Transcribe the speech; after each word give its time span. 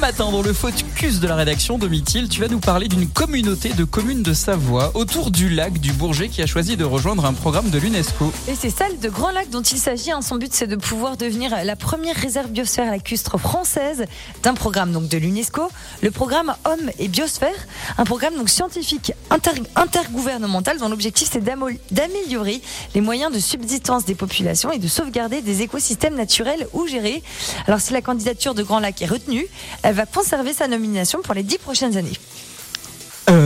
Matin, 0.00 0.30
dans 0.30 0.42
le 0.42 0.52
focus 0.52 1.20
de 1.20 1.26
la 1.26 1.36
rédaction, 1.36 1.78
Domitil, 1.78 2.28
tu 2.28 2.40
vas 2.40 2.48
nous 2.48 2.58
parler 2.60 2.86
d'une 2.86 3.08
communauté 3.08 3.70
de 3.72 3.82
communes 3.84 4.22
de 4.22 4.34
Savoie 4.34 4.90
autour 4.94 5.30
du 5.30 5.48
lac 5.48 5.78
du 5.80 5.92
Bourget 5.92 6.28
qui 6.28 6.42
a 6.42 6.46
choisi 6.46 6.76
de 6.76 6.84
rejoindre 6.84 7.24
un 7.24 7.32
programme 7.32 7.70
de 7.70 7.78
l'UNESCO. 7.78 8.30
Et 8.46 8.54
c'est 8.54 8.70
celle 8.70 8.98
de 9.00 9.08
Grand 9.08 9.30
Lac 9.30 9.48
dont 9.48 9.62
il 9.62 9.78
s'agit. 9.78 10.12
hein. 10.12 10.20
Son 10.20 10.36
but, 10.36 10.52
c'est 10.52 10.66
de 10.66 10.76
pouvoir 10.76 11.16
devenir 11.16 11.52
la 11.64 11.76
première 11.76 12.14
réserve 12.14 12.50
biosphère 12.50 12.90
lacustre 12.90 13.38
française 13.38 14.04
d'un 14.42 14.54
programme 14.54 14.92
donc 14.92 15.08
de 15.08 15.16
l'UNESCO, 15.18 15.62
le 16.02 16.10
programme 16.10 16.54
Hommes 16.66 16.90
et 16.98 17.08
Biosphère, 17.08 17.56
un 17.96 18.04
programme 18.04 18.36
donc 18.36 18.50
scientifique 18.50 19.12
inter- 19.30 19.62
intergouvernemental 19.76 20.78
dont 20.78 20.88
l'objectif 20.90 21.28
c'est 21.32 21.42
d'améliorer 21.42 22.60
les 22.94 23.00
moyens 23.00 23.32
de 23.32 23.38
subsistance 23.38 24.04
des 24.04 24.14
populations 24.14 24.70
et 24.70 24.78
de 24.78 24.88
sauvegarder 24.88 25.40
des 25.40 25.62
écosystèmes 25.62 26.16
naturels 26.16 26.66
ou 26.74 26.86
gérés. 26.86 27.22
Alors 27.66 27.80
si 27.80 27.92
la 27.94 28.02
candidature 28.02 28.54
de 28.54 28.62
Grand 28.62 28.78
Lac 28.80 29.00
est 29.00 29.06
retenue, 29.06 29.46
elle 29.86 29.94
va 29.94 30.04
conserver 30.04 30.52
sa 30.52 30.66
nomination 30.66 31.22
pour 31.22 31.32
les 31.32 31.44
dix 31.44 31.58
prochaines 31.58 31.96
années. 31.96 32.18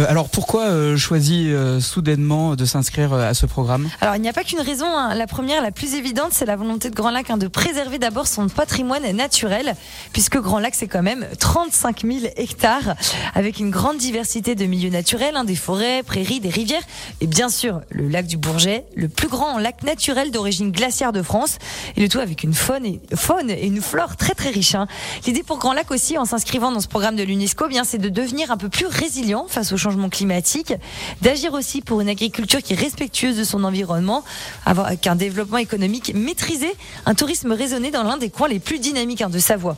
Euh, 0.01 0.07
alors 0.09 0.29
pourquoi 0.29 0.65
euh, 0.65 0.97
choisir 0.97 1.57
euh, 1.57 1.81
soudainement 1.81 2.57
de 2.57 2.65
s'inscrire 2.65 3.13
euh, 3.13 3.29
à 3.29 3.35
ce 3.35 3.47
programme? 3.47 3.89
Alors 4.01 4.17
il 4.17 4.23
n'y 4.23 4.29
a 4.29 4.33
pas 4.33 4.45
qu'une 4.45 4.61
raison. 4.61 4.87
hein. 4.87 5.15
La 5.15 5.27
première, 5.27 5.63
la 5.63 5.71
plus 5.73 5.95
évidente, 5.95 6.31
c'est 6.33 6.47
la 6.47 6.57
volonté 6.57 6.91
de 6.91 6.95
Grand 6.95 7.11
Lac 7.11 7.31
hein, 7.31 7.37
de 7.37 7.49
préserver 7.49 7.99
d'abord 7.99 8.27
son 8.27 8.49
patrimoine 8.49 9.11
naturel, 9.13 9.75
puisque 10.13 10.39
Grand 10.39 10.59
Lac 10.59 10.75
c'est 10.75 10.89
quand 10.89 11.03
même 11.03 11.27
35 11.39 12.03
000 12.05 12.19
hectares 12.37 12.95
avec 13.35 13.59
une 13.59 13.71
grande 13.71 13.99
diversité 13.99 14.55
de 14.55 14.65
milieux 14.67 14.91
naturels, 14.91 15.37
hein, 15.37 15.45
des 15.45 15.57
forêts, 15.57 16.03
prairies, 16.03 16.41
des 16.41 16.49
rivières, 16.51 16.83
et 17.21 17.27
bien 17.27 17.49
sûr 17.49 17.81
le 17.91 18.09
lac 18.09 18.27
du 18.27 18.37
Bourget, 18.37 18.85
le 18.97 19.09
plus 19.09 19.29
grand 19.29 19.59
lac 19.59 19.83
naturel 19.83 20.31
d'origine 20.31 20.73
glaciaire 20.73 21.13
de 21.13 21.23
France, 21.23 21.59
et 21.97 22.01
le 22.01 22.09
tout 22.09 22.21
avec 22.21 22.43
une 22.43 22.55
faune 22.55 22.87
et, 22.87 23.01
faune 23.15 23.51
et 23.51 23.67
une 23.67 23.81
flore 23.81 24.17
très 24.17 24.35
très 24.35 24.51
riche. 24.51 24.75
hein. 24.75 24.87
L'idée 25.27 25.43
pour 25.43 25.59
Grand 25.59 25.73
Lac 25.75 25.91
aussi, 25.91 26.17
en 26.19 26.25
s'inscrivant 26.25 26.73
dans 26.73 26.81
ce 26.81 26.89
programme 26.89 27.17
de 27.17 27.23
l'UNESCO, 27.23 27.65
eh 27.67 27.69
bien 27.71 27.85
c'est 27.85 27.99
de 27.99 28.09
devenir 28.09 28.51
un 28.51 28.57
peu 28.57 28.69
plus 28.69 28.87
résilient 28.87 29.47
face 29.49 29.73
au 29.73 29.77
changement 29.77 29.90
climatique, 30.11 30.75
d'agir 31.23 31.53
aussi 31.55 31.81
pour 31.83 32.01
une 32.01 32.09
agriculture 32.09 32.63
qui 32.63 32.75
est 32.75 32.81
respectueuse 32.81 33.37
de 33.37 33.45
son 33.45 33.65
environnement, 33.65 34.25
avec 34.67 35.07
un 35.07 35.17
développement 35.17 35.59
économique 35.59 36.13
maîtrisé, 36.15 36.73
un 37.07 37.15
tourisme 37.15 37.53
raisonné 37.53 37.91
dans 37.91 38.03
l'un 38.03 38.17
des 38.17 38.31
coins 38.31 38.49
les 38.49 38.61
plus 38.61 38.79
dynamiques 38.79 39.23
hein, 39.23 39.31
de 39.31 39.39
Savoie. 39.39 39.77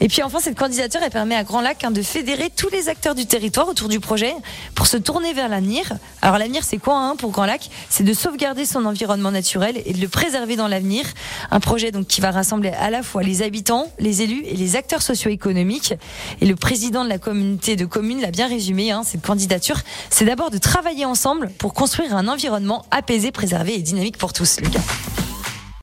Et 0.00 0.08
puis 0.08 0.22
enfin, 0.22 0.40
cette 0.40 0.58
candidature, 0.58 1.00
permet 1.10 1.34
à 1.34 1.44
Grand 1.44 1.60
Lac 1.60 1.84
hein, 1.84 1.90
de 1.90 2.02
fédérer 2.02 2.50
tous 2.54 2.68
les 2.70 2.88
acteurs 2.88 3.14
du 3.14 3.26
territoire 3.26 3.68
autour 3.68 3.88
du 3.88 4.00
projet 4.00 4.34
pour 4.74 4.86
se 4.86 4.96
tourner 4.96 5.32
vers 5.32 5.48
l'avenir. 5.48 5.92
Alors 6.22 6.38
l'avenir, 6.38 6.62
c'est 6.64 6.78
quoi 6.78 6.96
hein, 6.96 7.16
pour 7.16 7.30
Grand 7.30 7.44
Lac? 7.46 7.68
C'est 7.88 8.04
de 8.04 8.14
sauvegarder 8.14 8.64
son 8.64 8.84
environnement 8.86 9.30
naturel 9.30 9.82
et 9.84 9.92
de 9.92 10.00
le 10.00 10.08
préserver 10.08 10.56
dans 10.56 10.68
l'avenir. 10.68 11.04
Un 11.50 11.60
projet 11.60 11.90
donc 11.90 12.06
qui 12.06 12.20
va 12.20 12.30
rassembler 12.30 12.70
à 12.70 12.90
la 12.90 13.02
fois 13.02 13.22
les 13.22 13.42
habitants, 13.42 13.90
les 13.98 14.22
élus 14.22 14.42
et 14.46 14.56
les 14.56 14.76
acteurs 14.76 15.02
socio-économiques. 15.02 15.94
Et 16.40 16.46
le 16.46 16.56
président 16.56 17.04
de 17.04 17.08
la 17.08 17.18
communauté 17.18 17.76
de 17.76 17.84
communes 17.84 18.20
l'a 18.20 18.30
bien 18.30 18.48
résumé. 18.48 18.90
Hein, 18.90 19.02
cette 19.04 19.22
candidature, 19.22 19.80
c'est 20.08 20.24
d'abord 20.24 20.50
de 20.50 20.58
travailler 20.58 21.04
ensemble 21.04 21.50
pour 21.58 21.74
construire 21.74 22.16
un 22.16 22.28
environnement 22.28 22.86
apaisé, 22.90 23.32
préservé 23.32 23.74
et 23.74 23.82
dynamique 23.82 24.16
pour 24.16 24.32
tous. 24.32 24.56